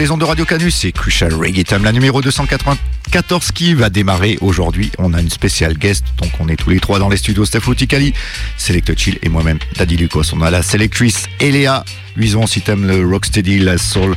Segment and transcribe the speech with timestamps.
[0.00, 0.76] Les ondes de Radio Canus.
[0.76, 4.90] C'est Crucial Reggae Time, la numéro 294 qui va démarrer aujourd'hui.
[4.96, 7.44] On a une spéciale guest, donc on est tous les trois dans les studios.
[7.44, 8.14] Steph Tikali,
[8.56, 10.30] Select Chill et moi-même, Daddy Lucas.
[10.32, 11.84] On a la sélectrice Eléa.
[12.16, 14.16] Luison, si t'aimes le rocksteady, la soul,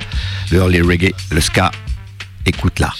[0.51, 1.69] le early reggae, le ska,
[2.45, 2.93] écoute-la.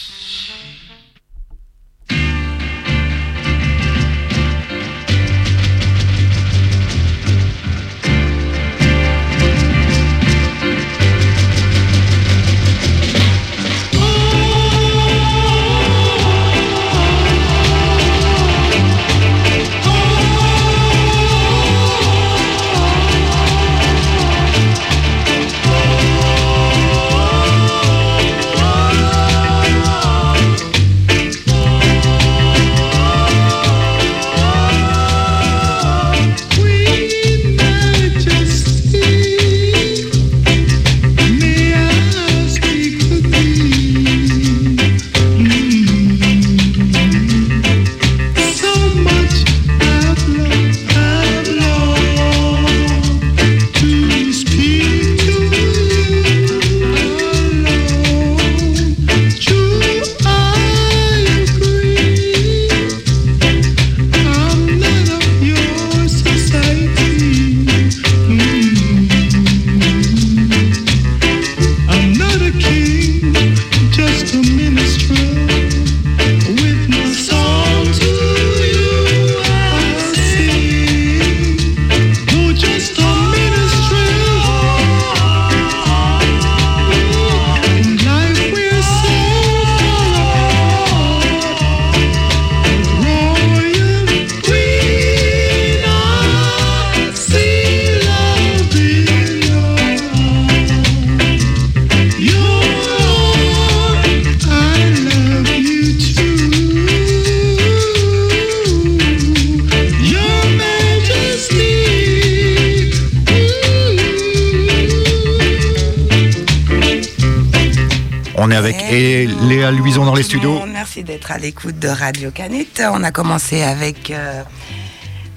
[121.30, 122.82] À l'écoute de Radio Canut.
[122.92, 124.44] On a commencé avec euh,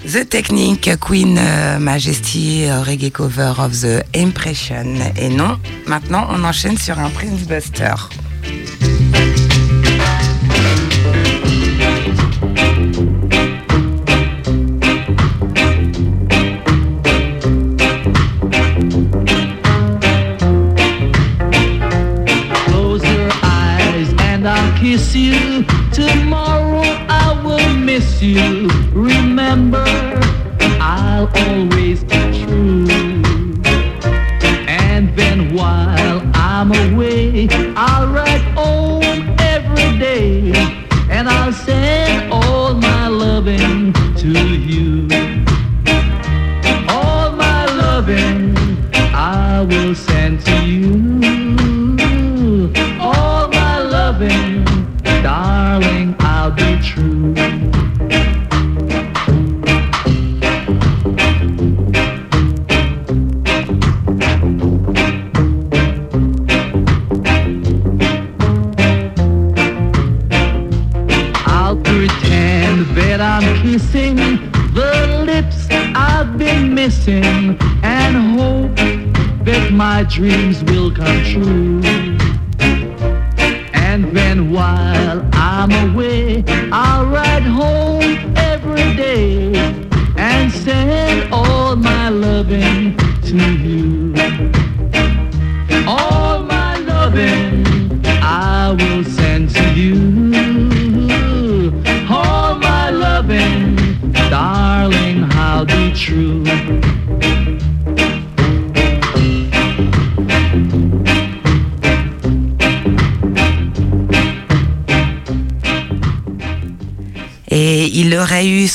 [0.05, 4.95] The Technique, Queen euh, Majesty, reggae cover of The Impression.
[5.17, 7.93] Et non, maintenant on enchaîne sur un Prince Buster.
[24.87, 25.65] Kiss you.
[25.91, 28.69] Tomorrow I will miss you.
[28.93, 29.85] Remember,
[30.79, 32.87] I'll always be true.
[34.87, 40.53] And then while I'm away, I'll write home every day.
[41.09, 43.91] And I'll send all my loving
[44.21, 44.31] to
[44.69, 44.86] you.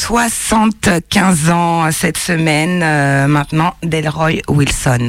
[0.03, 5.07] 75 ans cette semaine, euh, maintenant, Delroy Wilson.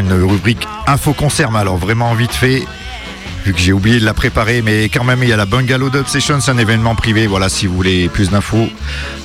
[0.00, 2.64] Une rubrique info concert, mais alors vraiment vite fait.
[3.44, 5.90] Vu que j'ai oublié de la préparer, mais quand même, il y a la Bungalow
[5.90, 7.26] Dub Session, c'est un événement privé.
[7.26, 8.68] Voilà, si vous voulez plus d'infos,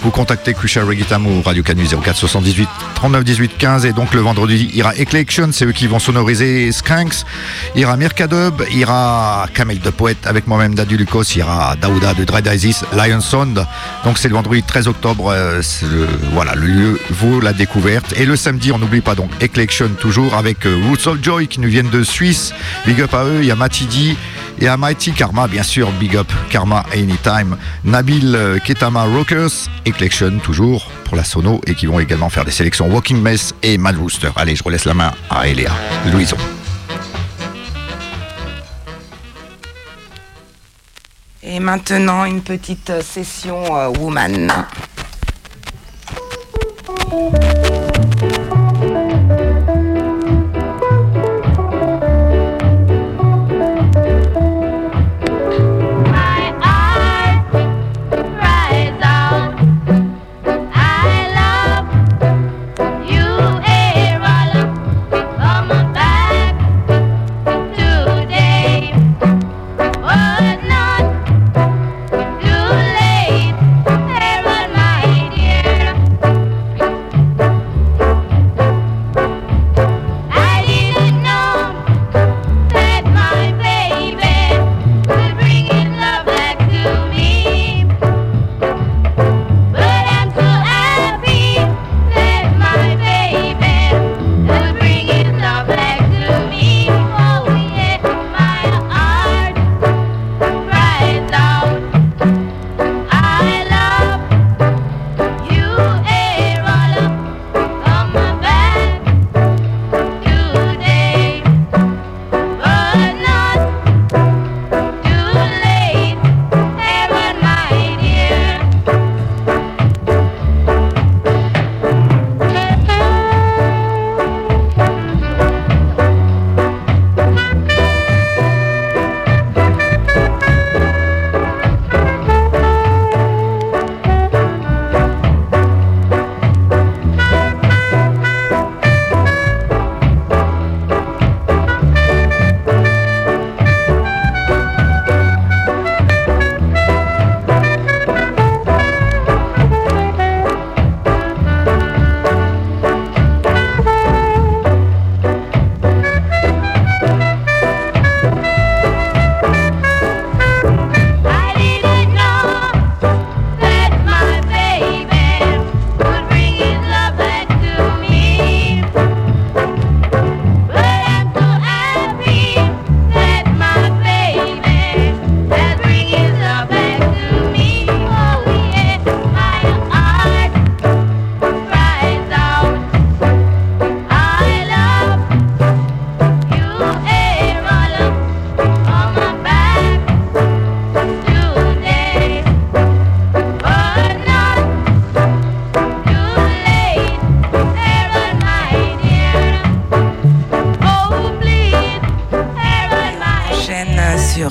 [0.01, 2.67] vous contactez ou Radio Canu 04 78
[2.99, 3.85] 39 18 15.
[3.85, 7.23] Et donc le vendredi, aura Eclection, c'est eux qui vont sonoriser Skanks.
[7.81, 12.83] Aura Mirkadub, aura Kamel de Poète avec moi-même Dadu Lucas, aura Daouda de Dread Isis,
[12.91, 13.65] Lion Sound.
[14.03, 15.29] Donc c'est le vendredi 13 octobre.
[15.29, 15.61] euh,
[16.33, 18.13] voilà, le lieu vaut la découverte.
[18.17, 20.75] Et le samedi, on n'oublie pas donc Eclection toujours avec euh,
[21.21, 22.53] Joy qui nous viennent de Suisse.
[22.85, 24.17] Big up à eux, il y a Matidi
[24.61, 30.39] et à Mighty Karma, bien sûr, Big Up Karma Anytime, Nabil euh, Ketama Rockers, Eclection
[30.39, 33.97] toujours pour la sono et qui vont également faire des sélections Walking Mess et Mad
[33.97, 34.29] Rooster.
[34.35, 35.71] Allez, je relaisse la main à Eléa
[36.11, 36.37] Louison.
[41.41, 44.51] Et maintenant, une petite session euh, Woman.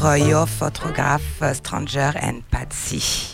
[0.09, 3.28] Euh, sur euh, Your Photograph, euh, Stranger and Patsy.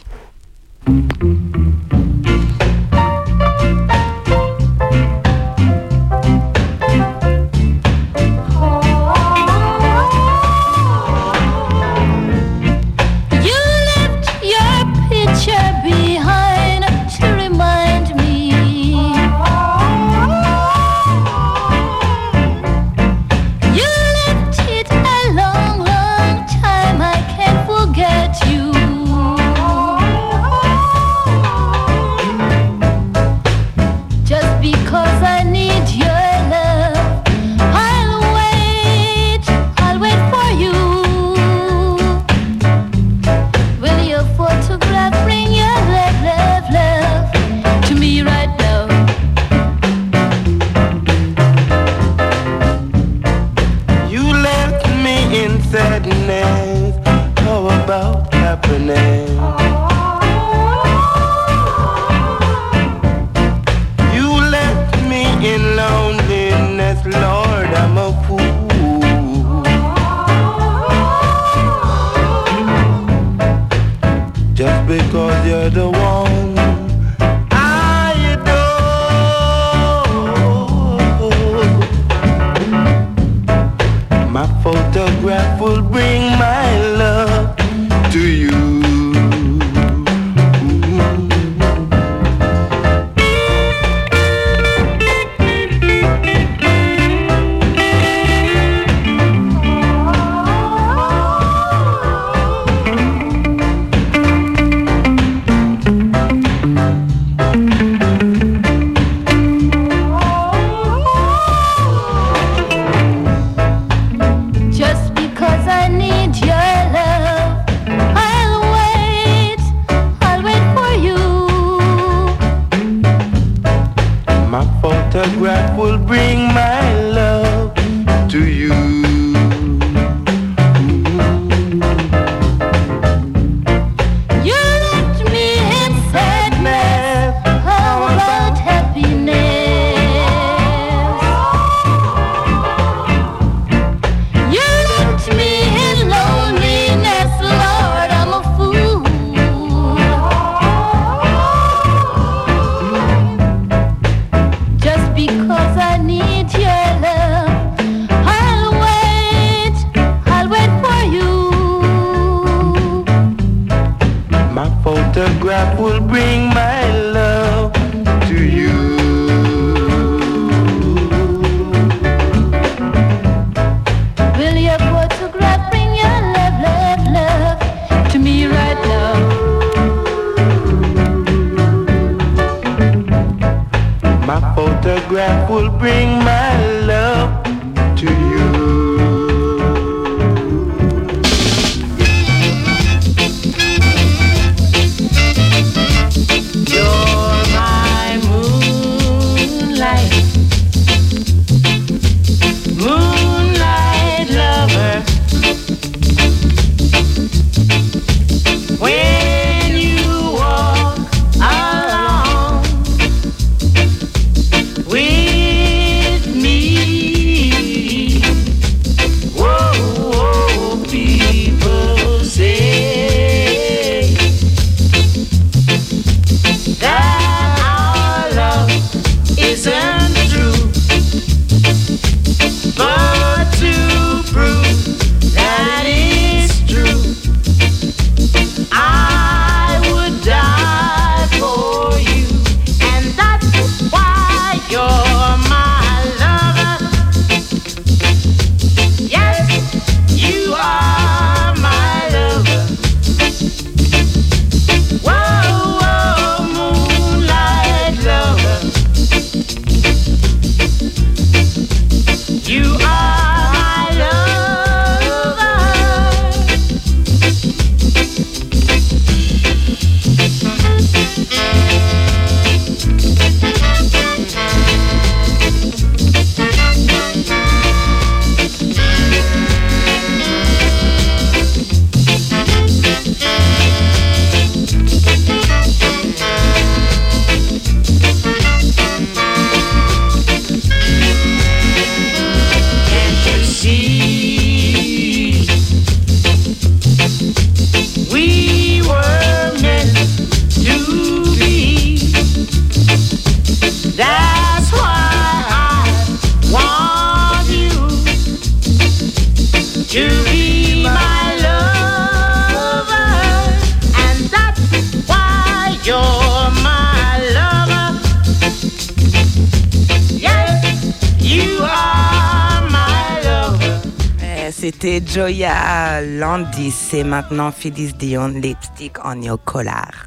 [325.14, 330.04] Joya Landis, c'est maintenant Phyllis Dion, Lipstick on your collar.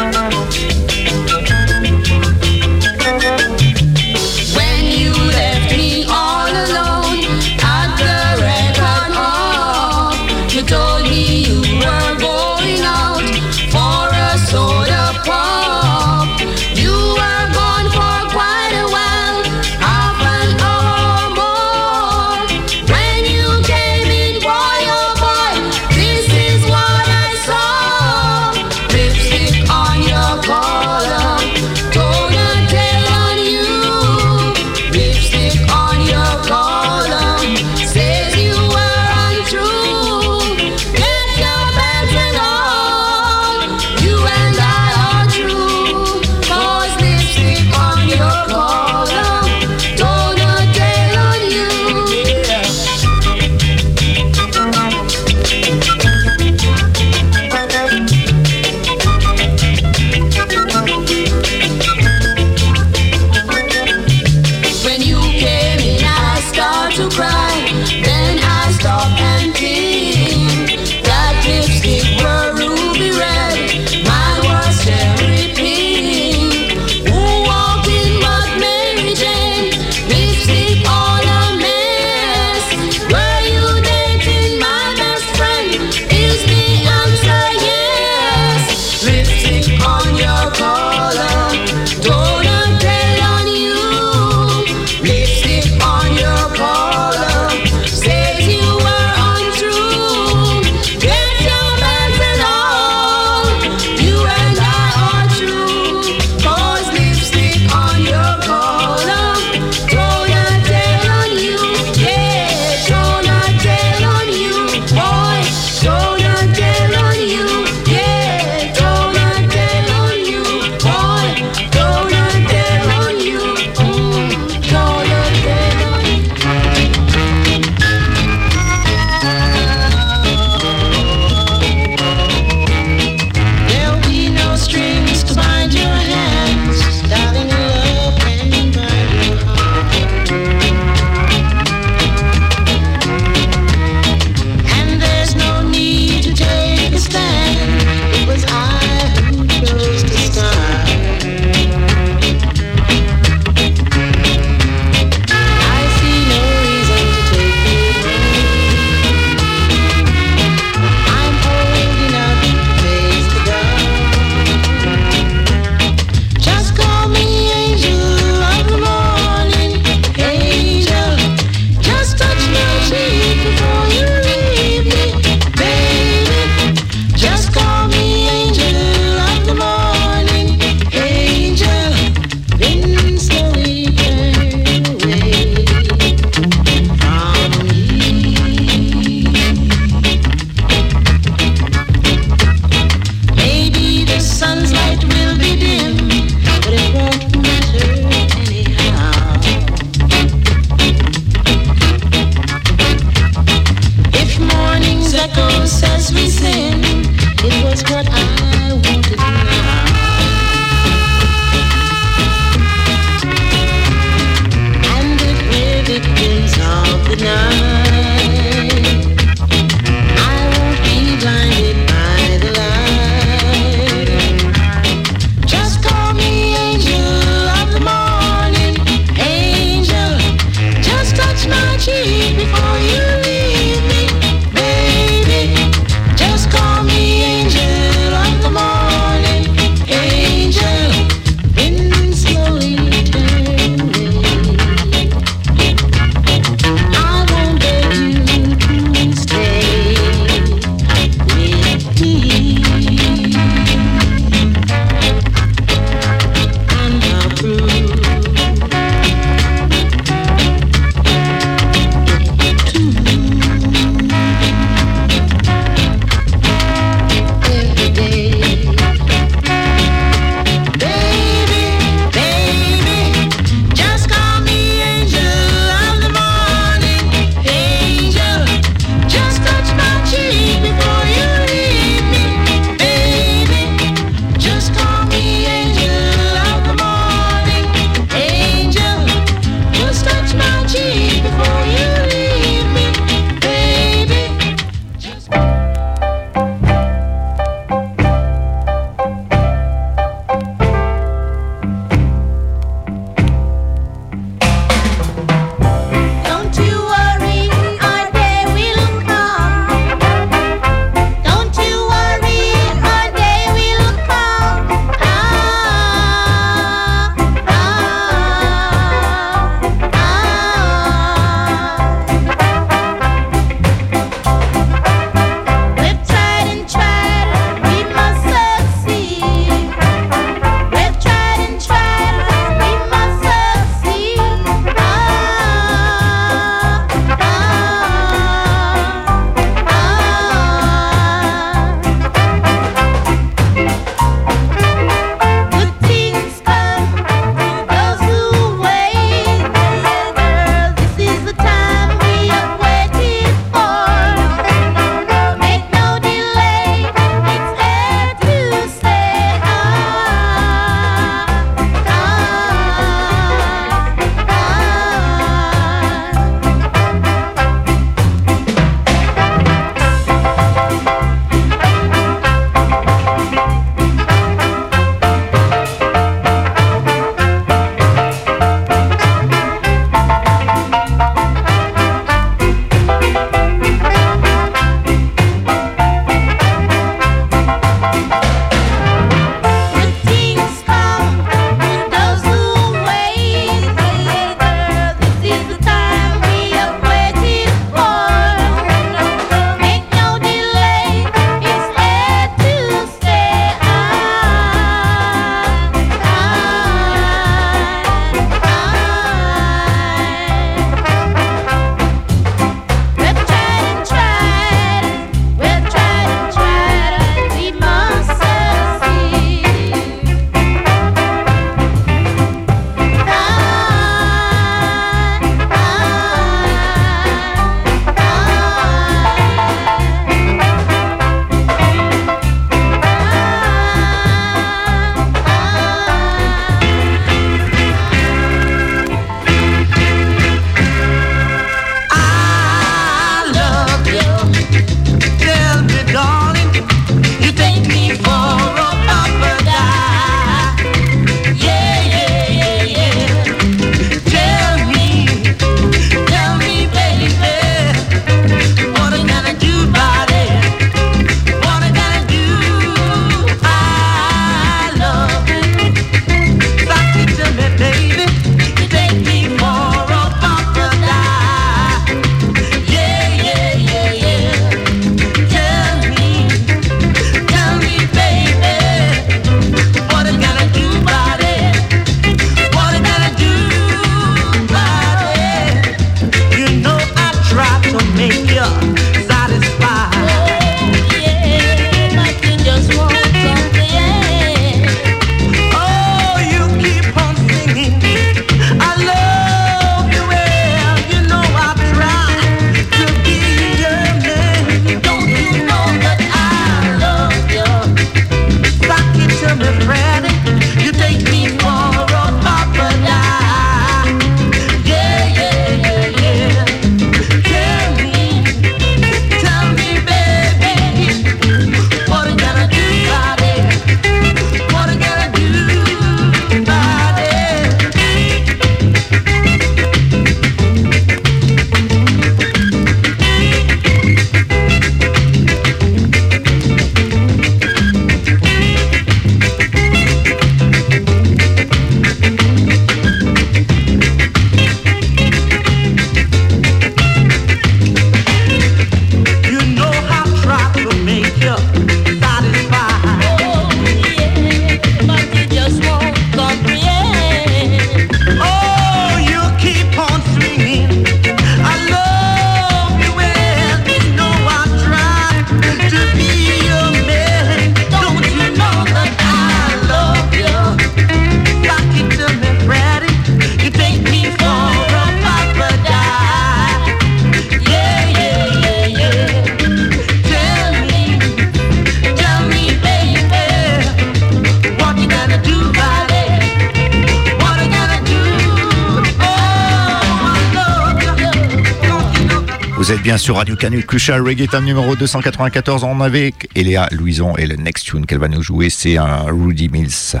[592.64, 595.64] Vous êtes bien sur Radio Canu Crucial Reggaeton numéro 294.
[595.64, 599.50] On avec Eléa Louison et le next tune qu'elle va nous jouer, c'est un Rudy
[599.50, 600.00] Mills,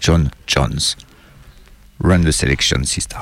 [0.00, 0.78] John Jones.
[2.04, 3.16] Run the selection, sister.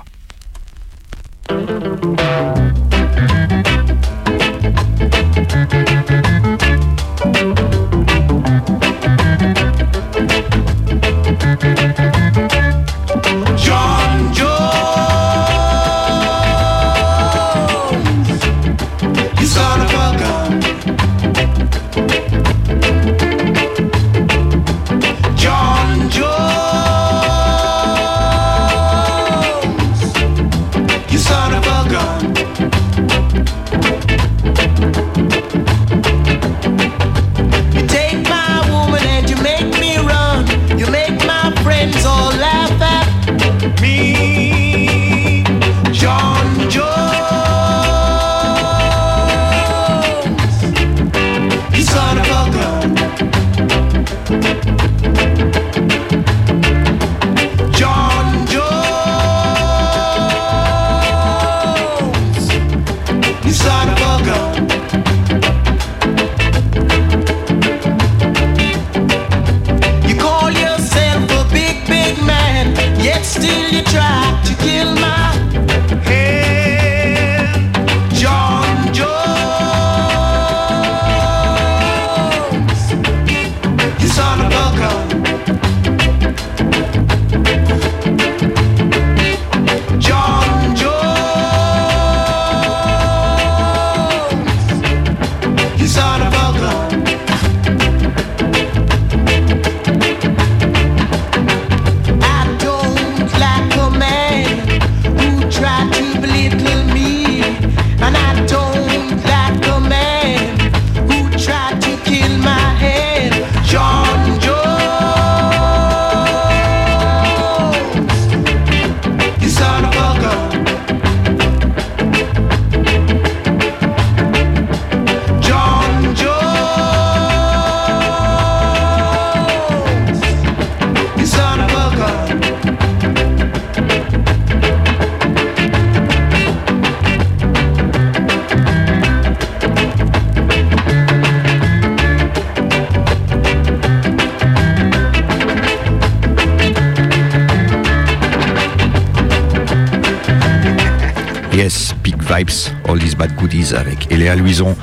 [154.22, 154.76] Léa Louison.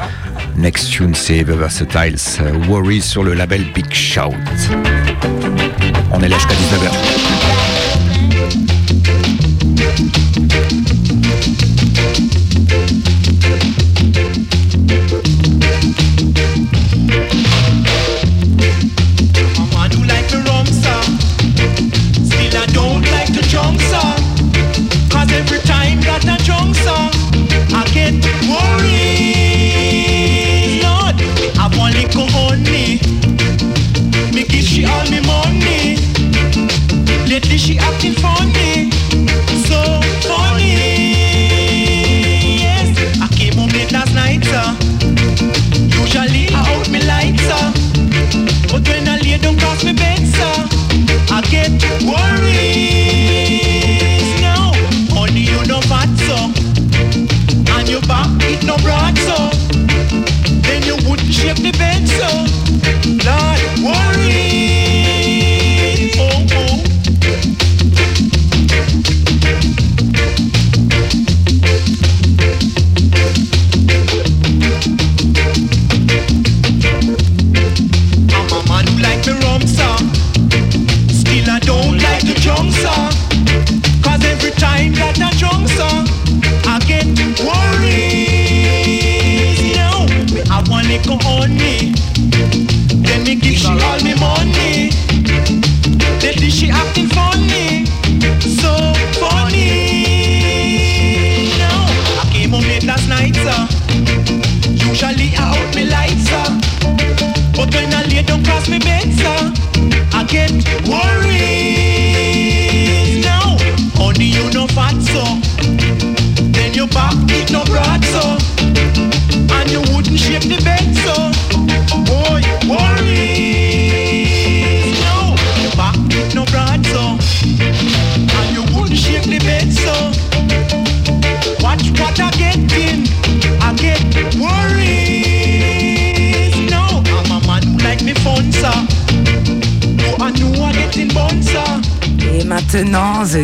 [0.58, 2.18] Next tune, c'est The Versatiles
[2.68, 4.36] Worries sur le label Big Shout.
[6.12, 7.60] On est là jusqu'à 19h.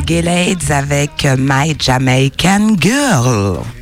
[0.06, 3.75] Gallades avec My Jamaican Girl.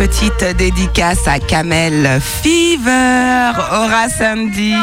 [0.00, 3.52] petite dédicace à Kamel Fever.
[3.70, 4.74] Aura samedi.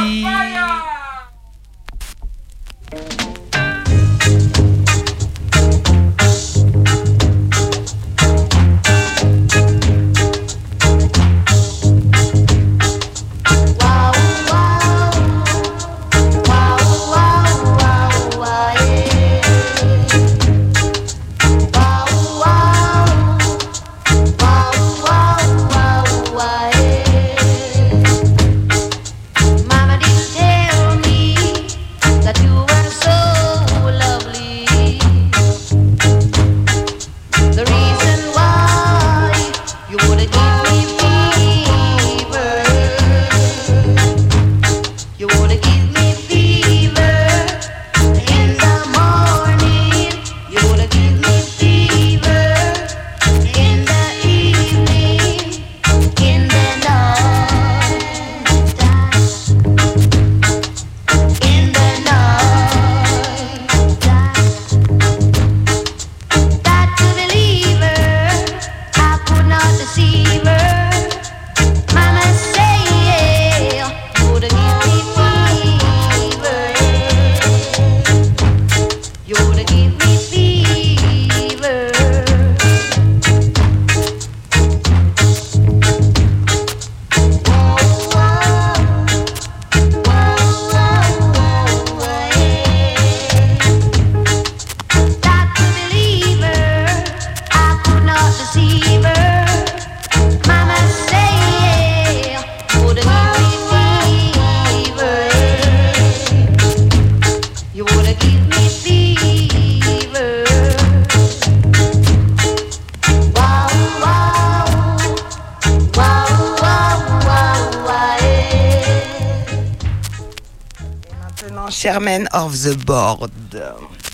[122.26, 123.32] Of the Board.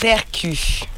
[0.02, 0.93] Percu.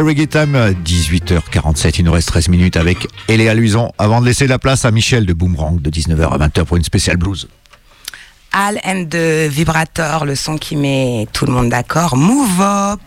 [0.00, 4.58] Reggae Time, 18h47, il nous reste 13 minutes avec Eléa Luison avant de laisser la
[4.58, 7.48] place à Michel de Boomerang de 19h à 20h pour une spéciale blues.
[8.52, 12.16] Al and the Vibrator, le son qui met tout le monde d'accord.
[12.16, 13.00] Move up.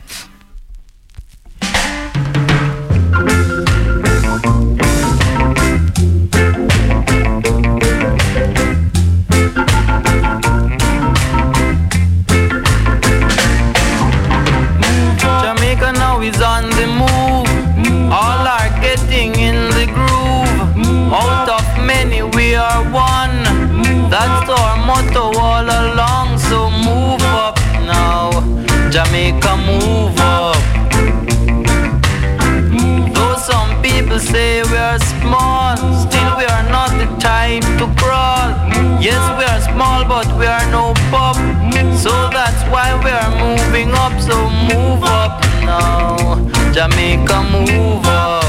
[42.05, 44.13] So that's why we are moving up.
[44.21, 44.35] So
[44.69, 46.37] move up now,
[46.71, 48.44] Jamaica, move up.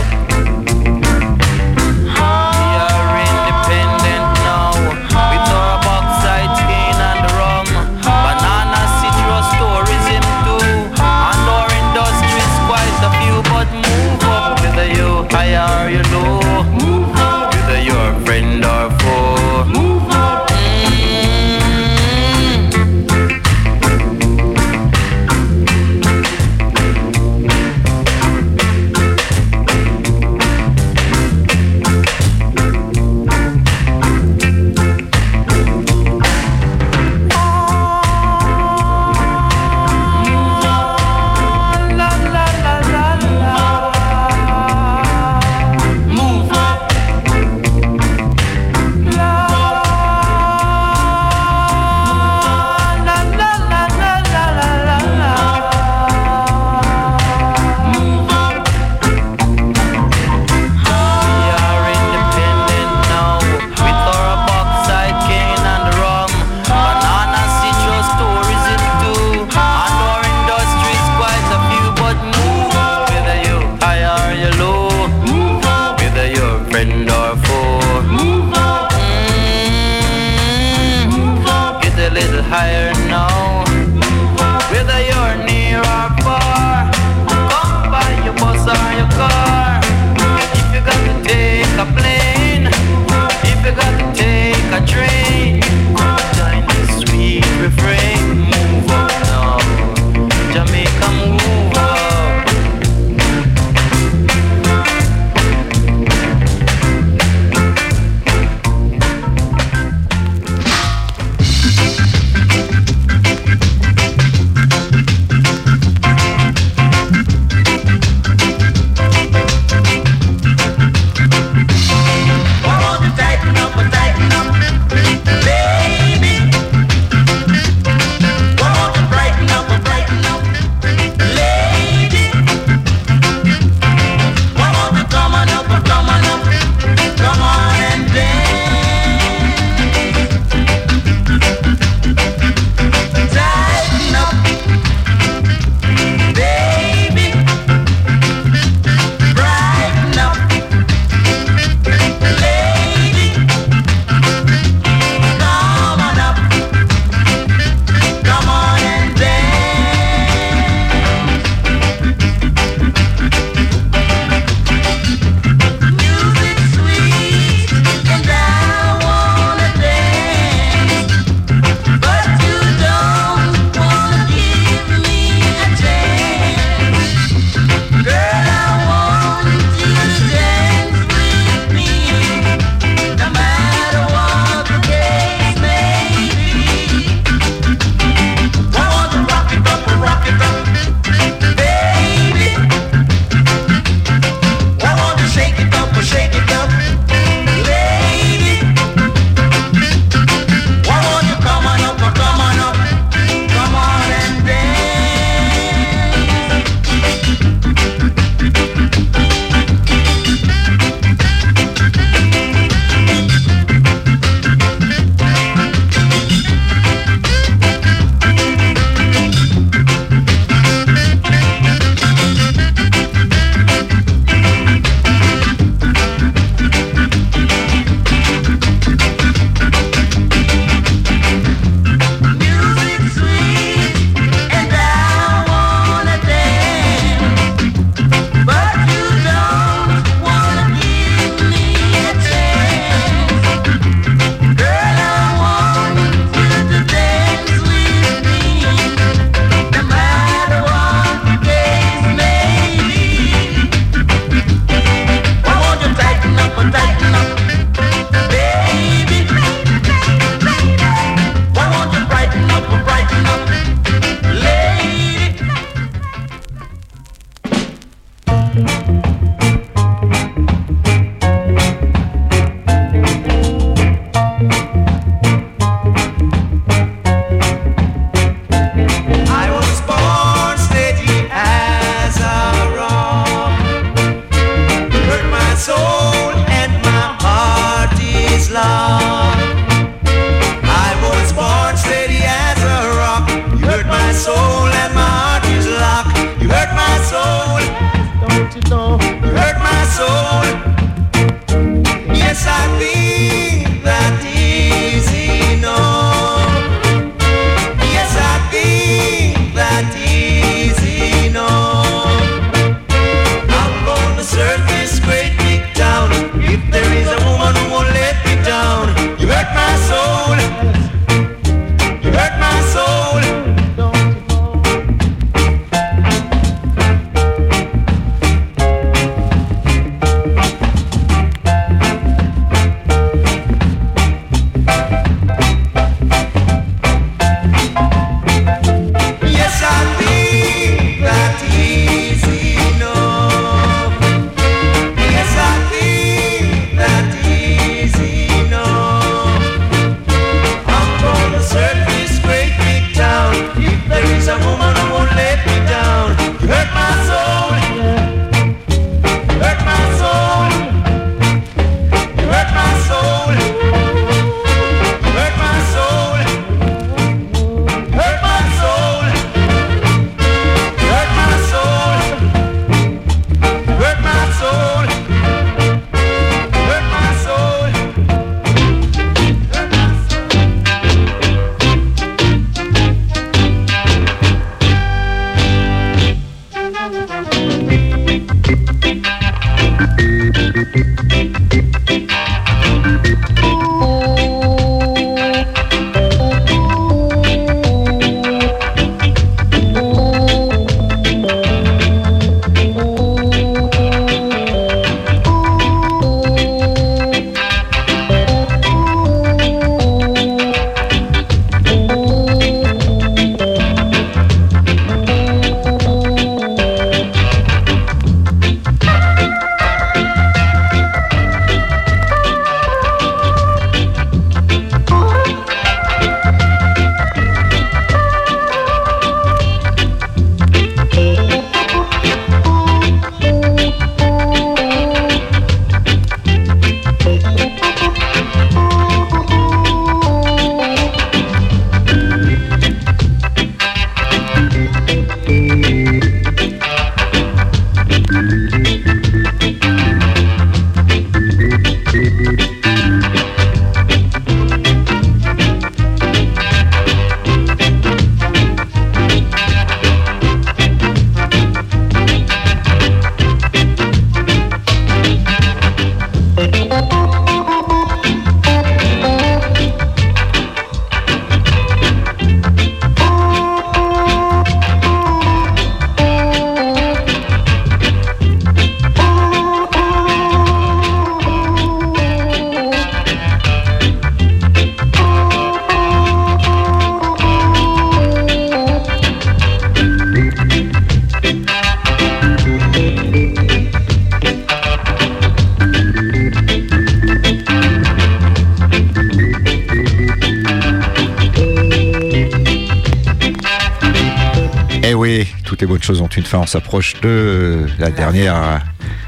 [506.36, 508.60] On s'approche de la dernière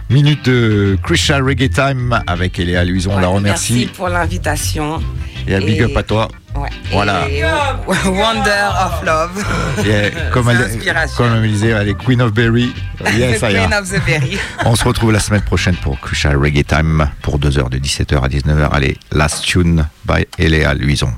[0.09, 3.13] minute de Crucial Reggae Time avec Eléa Luison.
[3.15, 3.73] On la remercie.
[3.75, 5.03] Merci pour l'invitation.
[5.47, 6.29] Et un big up à toi.
[6.55, 6.69] Ouais.
[6.91, 7.29] Voilà.
[7.29, 7.43] Et
[8.07, 9.45] Wonder of Love.
[9.87, 11.17] Et comme, elle, l'inspiration.
[11.17, 12.73] comme elle me disait, elle est Queen of Berry.
[13.17, 14.39] Yes, Queen of the Berry.
[14.65, 18.21] On se retrouve la semaine prochaine pour Crucial Reggae Time pour 2 heures de 17h
[18.23, 18.71] à 19h.
[18.73, 21.13] Allez, Last Tune by Eléa Luison.